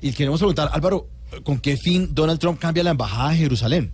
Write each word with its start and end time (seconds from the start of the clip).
Y 0.00 0.12
queremos 0.12 0.40
preguntar, 0.40 0.70
Álvaro, 0.72 1.08
¿con 1.42 1.58
qué 1.58 1.76
fin 1.76 2.14
Donald 2.14 2.38
Trump 2.38 2.58
cambia 2.58 2.84
la 2.84 2.90
embajada 2.90 3.30
a 3.30 3.34
Jerusalén? 3.34 3.92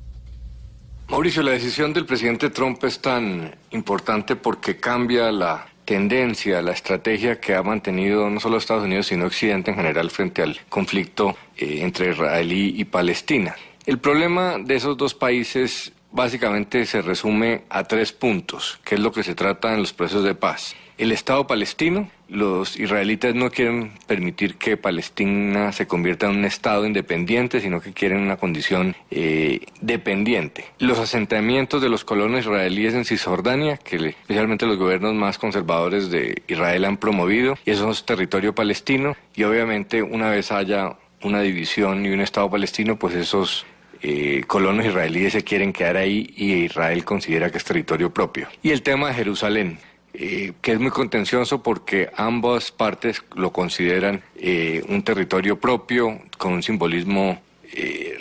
Mauricio, 1.09 1.43
la 1.43 1.53
decisión 1.53 1.93
del 1.93 2.07
presidente 2.07 2.51
Trump 2.51 2.83
es 2.85 3.01
tan 3.01 3.55
importante 3.71 4.37
porque 4.37 4.79
cambia 4.79 5.31
la 5.31 5.67
tendencia, 5.85 6.63
la 6.63 6.73
estrategia 6.73 7.41
que 7.41 7.55
ha 7.55 7.63
mantenido 7.63 8.31
no 8.31 8.41
solo 8.41 8.57
Estados 8.57 8.85
Unidos, 8.85 9.07
sino 9.07 9.27
Occidente 9.27 9.71
en 9.73 9.77
general 9.77 10.11
frente 10.11 10.43
al 10.43 10.59
conflicto 10.69 11.37
eh, 11.57 11.81
entre 11.83 12.11
Israel 12.11 12.53
y 12.53 12.85
Palestina. 12.85 13.57
El 13.85 13.99
problema 13.99 14.59
de 14.59 14.77
esos 14.77 14.97
dos 14.97 15.15
países 15.15 15.93
básicamente 16.13 16.87
se 16.87 17.03
resume 17.03 17.63
a 17.69 17.85
tres 17.85 18.13
puntos, 18.13 18.79
que 18.85 18.95
es 18.95 19.01
lo 19.01 19.13
que 19.13 19.23
se 19.23 19.35
trata 19.35 19.75
en 19.75 19.81
los 19.81 19.93
procesos 19.93 20.25
de 20.25 20.35
paz. 20.35 20.75
El 20.99 21.11
Estado 21.11 21.47
palestino, 21.47 22.11
los 22.29 22.79
israelitas 22.79 23.35
no 23.35 23.51
quieren 23.51 23.93
permitir 24.07 24.57
que 24.57 24.77
Palestina 24.77 25.73
se 25.73 25.87
convierta 25.87 26.27
en 26.27 26.37
un 26.37 26.45
Estado 26.45 26.87
independiente, 26.87 27.61
sino 27.61 27.81
que 27.81 27.93
quieren 27.93 28.21
una 28.21 28.37
condición 28.37 28.95
eh, 29.11 29.61
dependiente. 29.81 30.67
Los 30.79 30.99
asentamientos 30.99 31.83
de 31.83 31.89
los 31.89 32.05
colonos 32.05 32.41
israelíes 32.41 32.95
en 32.95 33.05
Cisjordania, 33.05 33.79
que 33.79 33.97
especialmente 33.97 34.67
los 34.67 34.77
gobiernos 34.77 35.15
más 35.15 35.39
conservadores 35.39 36.11
de 36.11 36.43
Israel 36.47 36.85
han 36.85 36.99
promovido, 36.99 37.59
y 37.65 37.71
eso 37.71 37.91
es 37.91 38.05
territorio 38.05 38.55
palestino, 38.55 39.17
y 39.35 39.43
obviamente 39.45 40.03
una 40.03 40.31
vez 40.31 40.53
haya 40.53 40.97
una 41.23 41.41
división 41.41 42.05
y 42.05 42.11
un 42.11 42.21
Estado 42.21 42.51
palestino, 42.51 42.97
pues 42.97 43.15
esos 43.15 43.67
eh, 44.03 44.43
colonos 44.47 44.85
israelíes 44.85 45.33
se 45.33 45.45
quieren 45.45 45.73
quedar 45.73 45.97
ahí 45.97 46.33
y 46.37 46.65
Israel 46.65 47.05
considera 47.05 47.51
que 47.51 47.59
es 47.59 47.65
territorio 47.65 48.13
propio. 48.13 48.49
Y 48.63 48.71
el 48.71 48.83
tema 48.83 49.09
de 49.09 49.15
Jerusalén. 49.15 49.79
Eh, 50.15 50.53
que 50.61 50.73
es 50.73 50.79
muy 50.79 50.91
contencioso 50.91 51.63
porque 51.63 52.11
ambas 52.15 52.71
partes 52.71 53.25
lo 53.35 53.51
consideran 53.51 54.23
eh, 54.37 54.85
un 54.91 55.03
territorio 55.03 55.59
propio 55.59 56.21
con 56.37 56.53
un 56.53 56.63
simbolismo 56.63 57.41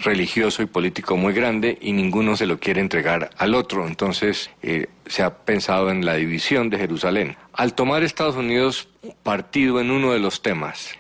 religioso 0.04 0.62
y 0.62 0.66
político 0.66 1.18
muy 1.18 1.34
grande 1.34 1.78
y 1.82 1.94
ninguno 1.94 2.36
se 2.36 2.46
lo 2.46 2.60
quiere 2.60 2.82
entregar 2.82 3.30
al 3.38 3.56
otro. 3.56 3.88
Entonces 3.88 4.50
se 5.06 5.24
ha 5.24 5.38
pensado 5.38 5.90
en 5.92 6.06
la 6.06 6.16
división 6.16 6.70
de 6.70 6.78
Jerusalén. 6.78 7.38
Al 7.54 7.74
tomar 7.74 8.04
Estados 8.04 8.36
Unidos 8.36 8.88
partido 9.24 9.80
en 9.80 9.92
uno 9.92 10.14
de 10.14 10.20
los 10.20 10.42
temas, 10.42 10.92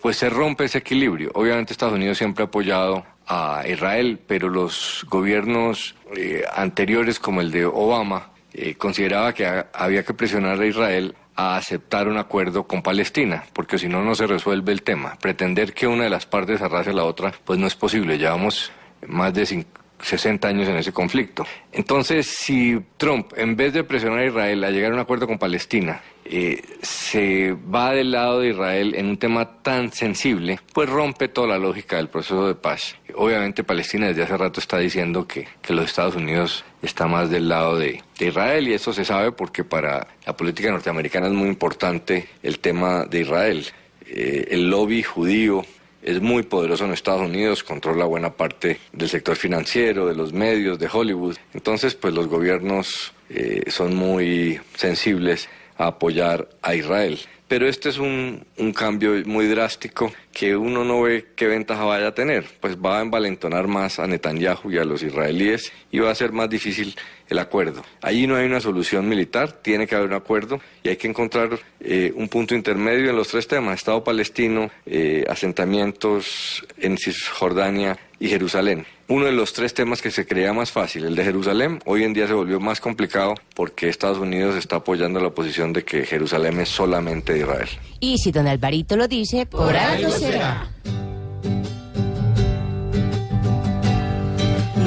pues 0.00 0.16
se 0.16 0.30
rompe 0.30 0.64
ese 0.64 0.78
equilibrio. 0.78 1.30
Obviamente 1.34 1.72
Estados 1.72 1.94
Unidos 1.94 2.18
siempre 2.18 2.44
ha 2.44 2.46
apoyado 2.46 3.04
a 3.30 3.62
Israel, 3.68 4.18
pero 4.26 4.48
los 4.48 5.06
gobiernos 5.08 5.94
eh, 6.16 6.42
anteriores, 6.52 7.20
como 7.20 7.40
el 7.40 7.52
de 7.52 7.64
Obama, 7.64 8.30
eh, 8.52 8.74
consideraba 8.74 9.32
que 9.32 9.64
había 9.72 10.04
que 10.04 10.14
presionar 10.14 10.60
a 10.60 10.66
Israel 10.66 11.14
a 11.36 11.56
aceptar 11.56 12.08
un 12.08 12.18
acuerdo 12.18 12.64
con 12.64 12.82
Palestina, 12.82 13.44
porque 13.52 13.78
si 13.78 13.88
no, 13.88 14.02
no 14.02 14.14
se 14.14 14.26
resuelve 14.26 14.72
el 14.72 14.82
tema. 14.82 15.16
Pretender 15.20 15.72
que 15.72 15.86
una 15.86 16.04
de 16.04 16.10
las 16.10 16.26
partes 16.26 16.60
arrase 16.60 16.90
a 16.90 16.94
la 16.94 17.04
otra, 17.04 17.32
pues 17.44 17.58
no 17.58 17.66
es 17.66 17.74
posible. 17.74 18.18
Llevamos 18.18 18.70
más 19.06 19.32
de 19.32 19.64
60 20.00 20.48
años 20.48 20.68
en 20.68 20.76
ese 20.76 20.92
conflicto. 20.92 21.46
Entonces, 21.72 22.26
si 22.26 22.78
Trump, 22.96 23.32
en 23.36 23.56
vez 23.56 23.72
de 23.72 23.84
presionar 23.84 24.18
a 24.18 24.26
Israel 24.26 24.64
a 24.64 24.70
llegar 24.70 24.92
a 24.92 24.94
un 24.94 25.00
acuerdo 25.00 25.26
con 25.26 25.38
Palestina, 25.38 26.02
eh, 26.32 26.62
se 26.80 27.52
va 27.52 27.92
del 27.92 28.12
lado 28.12 28.38
de 28.38 28.50
Israel 28.50 28.94
en 28.94 29.06
un 29.06 29.16
tema 29.16 29.62
tan 29.62 29.92
sensible, 29.92 30.60
pues 30.72 30.88
rompe 30.88 31.26
toda 31.26 31.48
la 31.48 31.58
lógica 31.58 31.96
del 31.96 32.08
proceso 32.08 32.46
de 32.46 32.54
paz. 32.54 32.94
Obviamente 33.16 33.64
Palestina 33.64 34.06
desde 34.06 34.22
hace 34.22 34.36
rato 34.36 34.60
está 34.60 34.78
diciendo 34.78 35.26
que, 35.26 35.48
los 35.68 35.86
Estados 35.86 36.14
Unidos 36.14 36.64
está 36.82 37.08
más 37.08 37.30
del 37.30 37.48
lado 37.48 37.76
de, 37.76 38.02
Israel 38.20 38.68
y 38.68 38.74
eso 38.74 38.92
se 38.92 39.04
sabe 39.04 39.32
porque 39.32 39.64
para 39.64 40.06
la 40.24 40.36
política 40.36 40.70
norteamericana 40.70 41.26
es 41.26 41.32
muy 41.32 41.48
importante 41.48 42.28
el 42.44 42.60
tema 42.60 43.06
de 43.06 43.22
Israel. 43.22 43.66
Eh, 44.06 44.48
el 44.50 44.70
lobby 44.70 45.02
judío 45.02 45.64
es 46.02 46.20
muy 46.20 46.44
poderoso 46.44 46.84
en 46.84 46.92
Estados 46.92 47.22
Unidos, 47.22 47.64
controla 47.64 48.04
buena 48.04 48.30
parte 48.34 48.78
del 48.92 49.08
sector 49.08 49.36
financiero, 49.36 50.06
de 50.06 50.14
los 50.14 50.32
medios, 50.32 50.78
de 50.78 50.88
Hollywood. 50.92 51.36
Entonces, 51.54 51.94
pues 51.96 52.14
los 52.14 52.28
gobiernos 52.28 53.12
eh, 53.30 53.64
son 53.68 53.96
muy 53.96 54.60
sensibles 54.76 55.48
a 55.80 55.86
apoyar 55.86 56.48
a 56.60 56.74
Israel. 56.74 57.18
Pero 57.48 57.66
este 57.66 57.88
es 57.88 57.98
un, 57.98 58.44
un, 58.58 58.72
cambio 58.72 59.14
muy 59.26 59.46
drástico 59.48 60.12
que 60.32 60.54
uno 60.54 60.84
no 60.84 61.02
ve 61.02 61.26
qué 61.34 61.48
ventaja 61.48 61.82
vaya 61.84 62.08
a 62.08 62.14
tener. 62.14 62.44
Pues 62.60 62.76
va 62.76 62.98
a 62.98 63.02
envalentonar 63.02 63.66
más 63.66 63.98
a 63.98 64.06
Netanyahu 64.06 64.70
y 64.70 64.78
a 64.78 64.84
los 64.84 65.02
israelíes 65.02 65.72
y 65.90 65.98
va 65.98 66.10
a 66.10 66.14
ser 66.14 66.30
más 66.30 66.48
difícil 66.48 66.94
el 67.28 67.38
acuerdo. 67.38 67.82
Allí 68.02 68.26
no 68.26 68.36
hay 68.36 68.46
una 68.46 68.60
solución 68.60 69.08
militar, 69.08 69.52
tiene 69.52 69.86
que 69.86 69.94
haber 69.94 70.08
un 70.08 70.14
acuerdo 70.14 70.60
y 70.82 70.90
hay 70.90 70.96
que 70.96 71.08
encontrar 71.08 71.58
eh, 71.80 72.12
un 72.14 72.28
punto 72.28 72.54
intermedio 72.54 73.10
en 73.10 73.16
los 73.16 73.28
tres 73.28 73.48
temas, 73.48 73.76
Estado 73.76 74.04
palestino, 74.04 74.70
eh, 74.86 75.24
asentamientos 75.28 76.64
en 76.78 76.98
Cisjordania 76.98 77.98
y 78.20 78.28
Jerusalén. 78.28 78.84
Uno 79.10 79.26
de 79.26 79.32
los 79.32 79.52
tres 79.52 79.74
temas 79.74 80.00
que 80.00 80.12
se 80.12 80.24
creía 80.24 80.52
más 80.52 80.70
fácil, 80.70 81.04
el 81.04 81.16
de 81.16 81.24
Jerusalén, 81.24 81.80
hoy 81.84 82.04
en 82.04 82.12
día 82.12 82.28
se 82.28 82.32
volvió 82.32 82.60
más 82.60 82.80
complicado 82.80 83.34
porque 83.56 83.88
Estados 83.88 84.18
Unidos 84.18 84.54
está 84.54 84.76
apoyando 84.76 85.18
la 85.18 85.30
posición 85.30 85.72
de 85.72 85.84
que 85.84 86.06
Jerusalén 86.06 86.60
es 86.60 86.68
solamente 86.68 87.32
de 87.32 87.40
Israel. 87.40 87.68
Y 87.98 88.18
si 88.18 88.30
don 88.30 88.46
Alvarito 88.46 88.96
lo 88.96 89.08
dice, 89.08 89.46
por, 89.46 89.74
algo 89.74 90.12
será. 90.12 90.70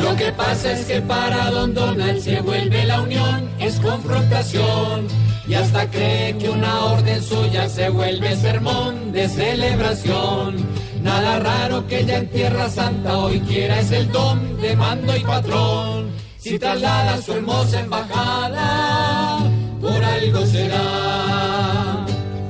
Lo 0.02 0.16
que 0.16 0.32
pasa 0.32 0.72
es 0.72 0.86
que 0.86 1.02
para 1.02 1.52
don 1.52 1.74
Donald 1.74 2.22
se 2.22 2.40
vuelve 2.40 2.86
la 2.86 3.02
unión, 3.02 3.50
es 3.60 3.78
confrontación. 3.82 5.06
Y 5.50 5.56
hasta 5.56 5.92
cree 5.92 6.38
que 6.38 6.50
una 6.50 6.86
orden 6.86 7.22
suya 7.22 7.68
se 7.68 7.90
vuelve 7.90 8.38
sermón 8.38 9.12
de 9.12 9.28
celebración. 9.28 10.73
Nada 11.04 11.40
raro 11.40 11.86
que 11.86 12.06
ya 12.06 12.20
en 12.20 12.30
Tierra 12.30 12.70
Santa 12.70 13.18
hoy 13.18 13.42
quiera 13.42 13.82
es 13.82 13.92
el 13.92 14.10
don 14.10 14.62
de 14.62 14.74
mando 14.76 15.16
y 15.16 15.20
patrón. 15.20 16.12
Si 16.38 16.58
traslada 16.58 17.22
su 17.22 17.34
hermosa 17.34 17.82
embajada, 17.82 19.40
por 19.82 20.04
algo 20.04 20.46
será, 20.46 22.06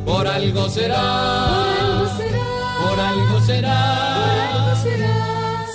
por 0.06 0.28
algo 0.28 0.70
será, 0.70 2.06
por 2.84 3.00
algo 3.00 3.42
será. 3.42 4.76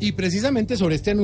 Y 0.00 0.12
precisamente 0.12 0.76
sobre 0.76 0.96
este 0.96 1.14